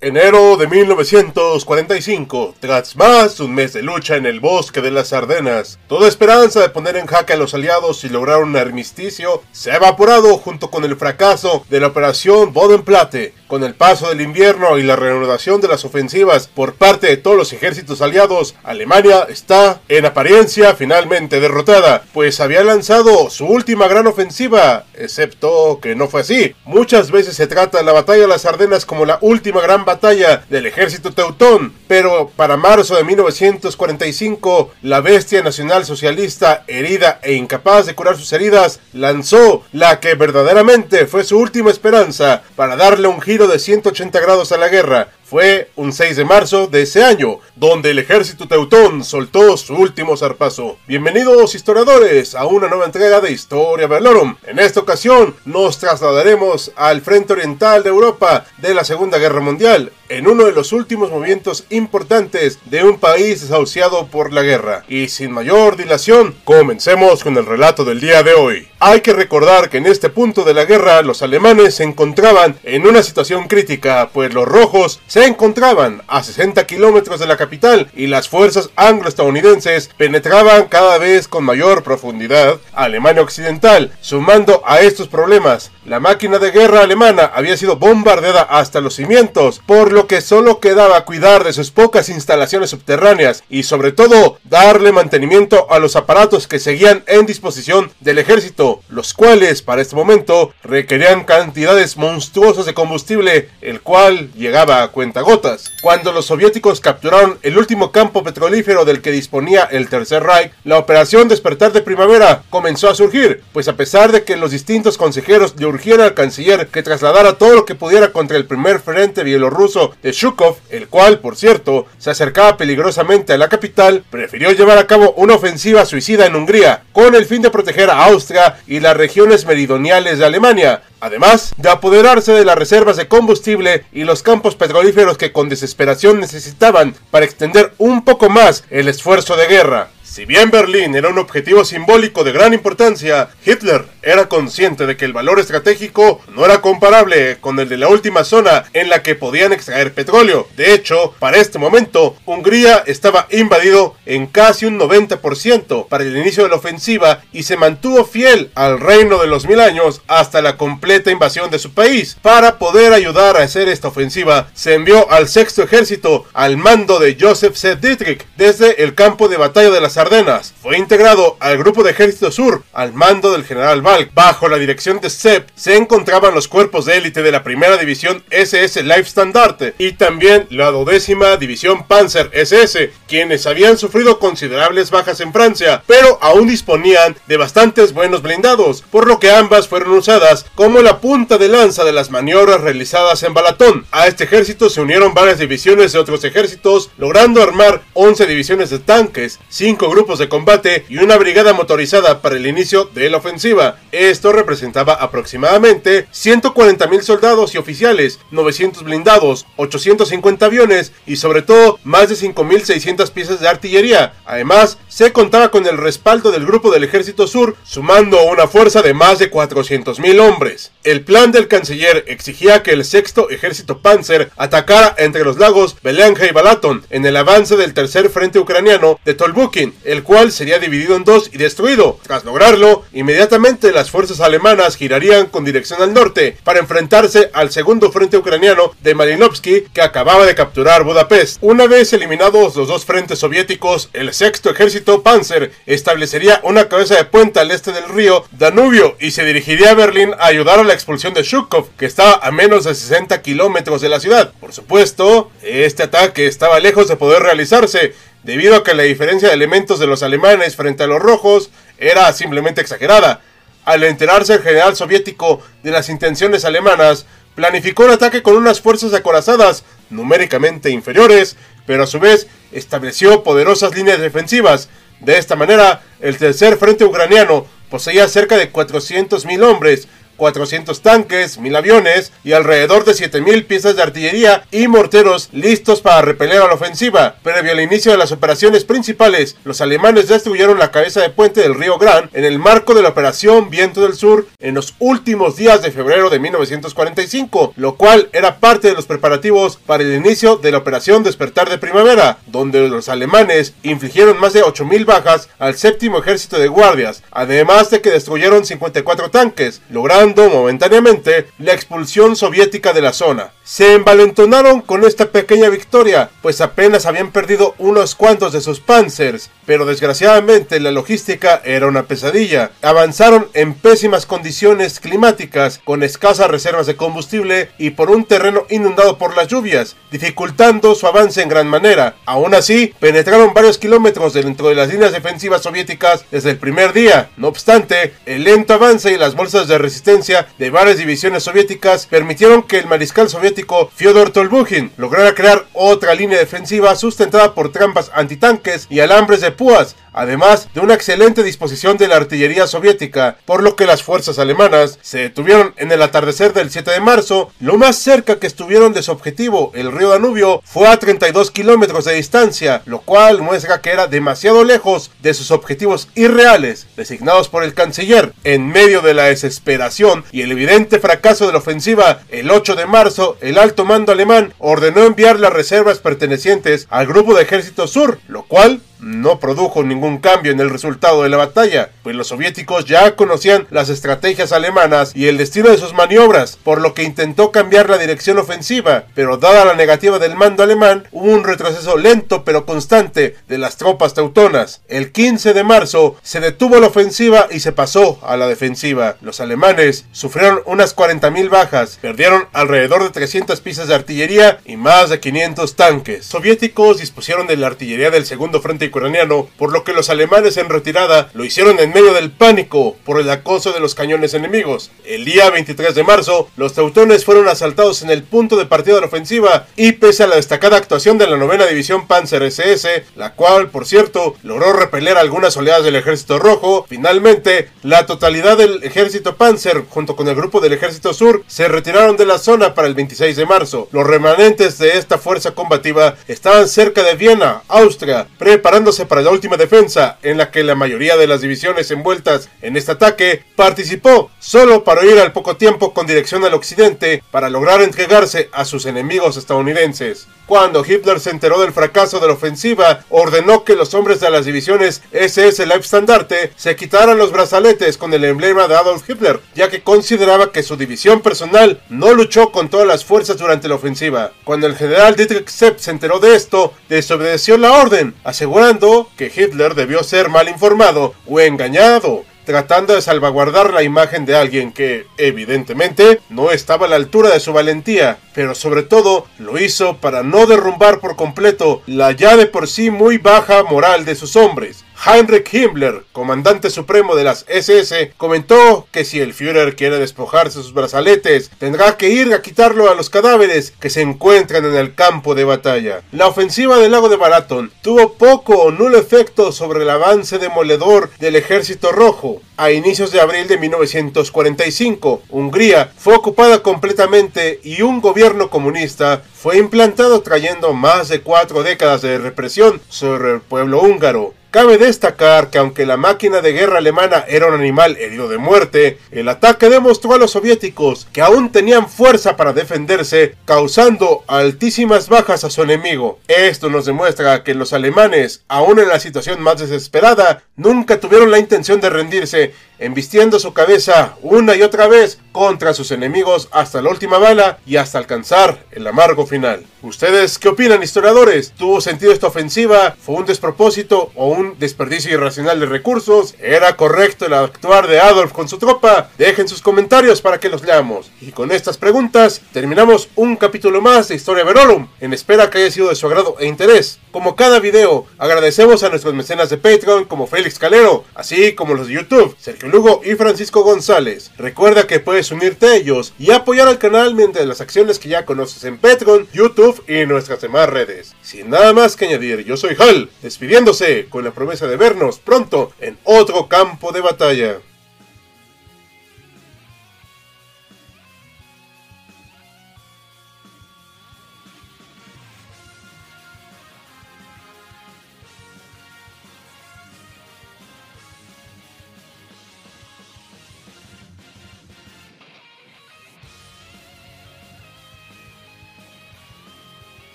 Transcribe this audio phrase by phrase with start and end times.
[0.00, 5.80] Enero de 1945, tras más un mes de lucha en el bosque de las Ardenas,
[5.88, 9.76] toda esperanza de poner en jaque a los aliados y lograr un armisticio se ha
[9.78, 13.34] evaporado junto con el fracaso de la operación Bodenplatte.
[13.48, 17.34] Con el paso del invierno y la reanudación de las ofensivas por parte de todos
[17.34, 24.06] los ejércitos aliados, Alemania está, en apariencia, finalmente derrotada, pues había lanzado su última gran
[24.06, 26.54] ofensiva, excepto que no fue así.
[26.66, 30.66] Muchas veces se trata la batalla de las Ardenas como la última gran batalla del
[30.66, 37.94] ejército teutón, pero para marzo de 1945, la bestia nacional socialista, herida e incapaz de
[37.94, 43.37] curar sus heridas, lanzó la que verdaderamente fue su última esperanza para darle un giro
[43.46, 47.90] de 180 grados a la guerra, fue un 6 de marzo de ese año, donde
[47.90, 50.78] el ejército teutón soltó su último zarpazo.
[50.86, 54.36] Bienvenidos historiadores a una nueva entrega de Historia Valorum.
[54.46, 59.92] En esta ocasión nos trasladaremos al frente oriental de Europa de la Segunda Guerra Mundial,
[60.08, 64.84] en uno de los últimos movimientos importantes de un país desahuciado por la guerra.
[64.88, 68.68] Y sin mayor dilación, comencemos con el relato del día de hoy.
[68.80, 72.86] Hay que recordar que en este punto de la guerra los alemanes se encontraban en
[72.86, 78.06] una situación crítica, pues los rojos se encontraban a 60 kilómetros de la capital y
[78.06, 83.92] las fuerzas anglo-estadounidenses penetraban cada vez con mayor profundidad Alemania Occidental.
[84.00, 89.60] Sumando a estos problemas, la máquina de guerra alemana había sido bombardeada hasta los cimientos,
[89.64, 94.92] por lo que solo quedaba cuidar de sus pocas instalaciones subterráneas y sobre todo darle
[94.92, 100.52] mantenimiento a los aparatos que seguían en disposición del ejército, los cuales para este momento
[100.62, 103.48] requerían cantidades monstruosas de combustible,
[103.88, 104.88] cual llegaba a
[105.22, 105.72] gotas.
[105.80, 110.76] Cuando los soviéticos capturaron el último campo petrolífero del que disponía el Tercer Reich, la
[110.76, 115.54] operación Despertar de Primavera comenzó a surgir, pues a pesar de que los distintos consejeros
[115.56, 119.94] le urgieron al canciller que trasladara todo lo que pudiera contra el primer frente bielorruso
[120.02, 124.86] de Shukov, el cual, por cierto, se acercaba peligrosamente a la capital, prefirió llevar a
[124.86, 128.98] cabo una ofensiva suicida en Hungría, con el fin de proteger a Austria y las
[128.98, 134.54] regiones meridionales de Alemania, además de apoderarse de las reservas de combustible y los campos
[134.54, 139.90] petrolíferos que con desesperación necesitaban para extender un poco más el esfuerzo de guerra.
[140.18, 145.04] Si bien Berlín era un objetivo simbólico de gran importancia, Hitler era consciente de que
[145.04, 149.14] el valor estratégico no era comparable con el de la última zona en la que
[149.14, 150.48] podían extraer petróleo.
[150.56, 156.42] De hecho, para este momento, Hungría estaba invadido en casi un 90% para el inicio
[156.42, 160.56] de la ofensiva y se mantuvo fiel al reino de los mil años hasta la
[160.56, 162.16] completa invasión de su país.
[162.20, 167.16] Para poder ayudar a hacer esta ofensiva, se envió al sexto ejército al mando de
[167.20, 167.76] Joseph Z.
[167.76, 170.54] Dietrich desde el campo de batalla de las Ardenas.
[170.62, 174.12] Fue integrado al grupo de ejército sur al mando del general Valk.
[174.14, 178.24] Bajo la dirección de Sepp se encontraban los cuerpos de élite de la primera división
[178.30, 185.32] SS Standard y también la dodécima división Panzer SS, quienes habían sufrido considerables bajas en
[185.32, 190.80] Francia, pero aún disponían de bastantes buenos blindados, por lo que ambas fueron usadas como
[190.80, 193.86] la punta de lanza de las maniobras realizadas en Balatón.
[193.90, 198.78] A este ejército se unieron varias divisiones de otros ejércitos, logrando armar 11 divisiones de
[198.78, 203.78] tanques, 5 grupos de combate y una brigada motorizada para el inicio de la ofensiva.
[203.90, 212.08] Esto representaba aproximadamente 140.000 soldados y oficiales, 900 blindados, 850 aviones y sobre todo más
[212.08, 214.14] de 5.600 piezas de artillería.
[214.24, 218.94] Además, se contaba con el respaldo del grupo del Ejército Sur, sumando una fuerza de
[218.94, 220.70] más de 400.000 hombres.
[220.84, 226.28] El plan del canciller exigía que el sexto ejército Panzer atacara entre los lagos Belenge
[226.28, 230.96] y Balaton en el avance del tercer frente ucraniano de Tolbukin, el cual sería dividido
[230.96, 231.98] en dos y destruido.
[232.02, 237.92] Tras lograrlo, inmediatamente las fuerzas alemanas girarían con dirección al norte para enfrentarse al segundo
[237.92, 241.38] frente ucraniano de Malinovsky que acababa de capturar Budapest.
[241.40, 247.04] Una vez eliminados los dos frentes soviéticos, el sexto ejército Panzer establecería una cabeza de
[247.04, 250.74] puente al este del río Danubio y se dirigiría a Berlín a ayudar a la
[250.74, 254.32] expulsión de Shukov, que estaba a menos de 60 kilómetros de la ciudad.
[254.40, 259.34] Por supuesto, este ataque estaba lejos de poder realizarse, debido a que la diferencia de
[259.34, 263.20] elementos de los alemanes frente a los rojos era simplemente exagerada.
[263.64, 268.94] Al enterarse el general soviético de las intenciones alemanas, planificó un ataque con unas fuerzas
[268.94, 274.68] acorazadas numéricamente inferiores, pero a su vez estableció poderosas líneas defensivas.
[275.00, 279.86] De esta manera, el tercer frente ucraniano poseía cerca de 400.000 hombres,
[280.18, 286.02] 400 tanques, 1000 aviones y alrededor de 7000 piezas de artillería y morteros listos para
[286.02, 287.16] repeler a la ofensiva.
[287.22, 291.54] Previo al inicio de las operaciones principales, los alemanes destruyeron la cabeza de puente del
[291.54, 295.62] río Gran en el marco de la operación Viento del Sur en los últimos días
[295.62, 300.50] de febrero de 1945, lo cual era parte de los preparativos para el inicio de
[300.50, 305.98] la operación Despertar de Primavera, donde los alemanes infligieron más de 8000 bajas al séptimo
[305.98, 312.82] ejército de guardias, además de que destruyeron 54 tanques, logrando momentáneamente la expulsión soviética de
[312.82, 313.32] la zona.
[313.50, 319.30] Se envalentonaron con esta pequeña victoria, pues apenas habían perdido unos cuantos de sus panzers,
[319.46, 322.50] pero desgraciadamente la logística era una pesadilla.
[322.60, 328.98] Avanzaron en pésimas condiciones climáticas, con escasas reservas de combustible y por un terreno inundado
[328.98, 331.96] por las lluvias, dificultando su avance en gran manera.
[332.04, 337.08] Aún así, penetraron varios kilómetros dentro de las líneas defensivas soviéticas desde el primer día.
[337.16, 342.42] No obstante, el lento avance y las bolsas de resistencia de varias divisiones soviéticas permitieron
[342.42, 343.37] que el mariscal soviético
[343.74, 349.76] Fyodor Tolbukhin lograra crear otra línea defensiva sustentada por trampas antitanques y alambres de púas,
[349.98, 354.78] además de una excelente disposición de la artillería soviética, por lo que las fuerzas alemanas
[354.80, 357.32] se detuvieron en el atardecer del 7 de marzo.
[357.40, 361.84] Lo más cerca que estuvieron de su objetivo, el río Danubio, fue a 32 kilómetros
[361.84, 367.42] de distancia, lo cual muestra que era demasiado lejos de sus objetivos irreales, designados por
[367.42, 368.12] el canciller.
[368.22, 372.66] En medio de la desesperación y el evidente fracaso de la ofensiva, el 8 de
[372.66, 377.98] marzo, el alto mando alemán ordenó enviar las reservas pertenecientes al grupo de ejército sur,
[378.06, 382.64] lo cual no produjo ningún cambio en el resultado de la batalla, pues los soviéticos
[382.64, 387.32] ya conocían las estrategias alemanas y el destino de sus maniobras, por lo que intentó
[387.32, 392.24] cambiar la dirección ofensiva, pero dada la negativa del mando alemán, hubo un retroceso lento
[392.24, 394.62] pero constante de las tropas teutonas.
[394.68, 398.96] El 15 de marzo se detuvo la ofensiva y se pasó a la defensiva.
[399.00, 404.90] Los alemanes sufrieron unas 40.000 bajas, perdieron alrededor de 300 piezas de artillería y más
[404.90, 406.06] de 500 tanques.
[406.06, 410.48] Soviéticos dispusieron de la artillería del segundo frente ucraniano, por lo que los alemanes en
[410.48, 414.70] retirada lo hicieron en medio del pánico por el acoso de los cañones enemigos.
[414.84, 418.82] El día 23 de marzo, los teutones fueron asaltados en el punto de partida de
[418.82, 423.14] la ofensiva y pese a la destacada actuación de la novena división Panzer SS, la
[423.14, 429.16] cual, por cierto, logró repeler algunas oleadas del ejército rojo, finalmente la totalidad del ejército
[429.16, 432.74] Panzer junto con el grupo del ejército sur se retiraron de la zona para el
[432.74, 433.68] 26 de marzo.
[433.72, 438.57] Los remanentes de esta fuerza combativa estaban cerca de Viena, Austria, preparando
[438.88, 442.72] para la última defensa, en la que la mayoría de las divisiones envueltas en este
[442.72, 448.28] ataque participó, solo para ir al poco tiempo con dirección al occidente para lograr entregarse
[448.32, 450.08] a sus enemigos estadounidenses.
[450.28, 454.26] Cuando Hitler se enteró del fracaso de la ofensiva, ordenó que los hombres de las
[454.26, 459.62] divisiones SS Leibstandarte se quitaran los brazaletes con el emblema de Adolf Hitler, ya que
[459.62, 464.12] consideraba que su división personal no luchó con todas las fuerzas durante la ofensiva.
[464.24, 469.54] Cuando el general Dietrich Sepp se enteró de esto, desobedeció la orden, asegurando que Hitler
[469.54, 476.02] debió ser mal informado o engañado tratando de salvaguardar la imagen de alguien que, evidentemente,
[476.10, 480.26] no estaba a la altura de su valentía, pero sobre todo lo hizo para no
[480.26, 484.66] derrumbar por completo la ya de por sí muy baja moral de sus hombres.
[484.86, 490.44] Heinrich Himmler, comandante supremo de las SS, comentó que si el Führer quiere despojarse de
[490.44, 494.76] sus brazaletes, tendrá que ir a quitarlo a los cadáveres que se encuentran en el
[494.76, 495.82] campo de batalla.
[495.90, 500.90] La ofensiva del lago de Baraton tuvo poco o nulo efecto sobre el avance demoledor
[501.00, 502.22] del ejército rojo.
[502.36, 509.38] A inicios de abril de 1945, Hungría fue ocupada completamente y un gobierno comunista fue
[509.38, 514.14] implantado trayendo más de cuatro décadas de represión sobre el pueblo húngaro.
[514.30, 518.78] Cabe destacar que aunque la máquina de guerra alemana era un animal herido de muerte,
[518.90, 525.24] el ataque demostró a los soviéticos que aún tenían fuerza para defenderse, causando altísimas bajas
[525.24, 525.98] a su enemigo.
[526.08, 531.18] Esto nos demuestra que los alemanes, aún en la situación más desesperada, nunca tuvieron la
[531.18, 536.70] intención de rendirse, embistiendo su cabeza una y otra vez contra sus enemigos hasta la
[536.70, 539.44] última bala y hasta alcanzar el amargo final.
[539.62, 541.32] ¿Ustedes qué opinan, historiadores?
[541.32, 542.76] ¿Tuvo sentido esta ofensiva?
[542.80, 546.14] ¿Fue un despropósito o un desperdicio irracional de recursos?
[546.20, 548.90] ¿Era correcto el actuar de Adolf con su tropa?
[548.96, 550.92] Dejen sus comentarios para que los leamos.
[551.00, 555.50] Y con estas preguntas terminamos un capítulo más de Historia Verorum, en espera que haya
[555.50, 556.78] sido de su agrado e interés.
[556.92, 561.66] Como cada video, agradecemos a nuestros mecenas de Patreon como Félix Calero, así como los
[561.66, 564.10] de YouTube, Sergio Lugo y Francisco González.
[564.16, 568.04] Recuerda que puedes unirte a ellos y apoyar al canal mediante las acciones que ya
[568.04, 570.94] conoces en Patreon, YouTube y nuestras demás redes.
[571.02, 575.52] Sin nada más que añadir, yo soy Hal, despidiéndose con la promesa de vernos pronto
[575.60, 577.40] en otro campo de batalla.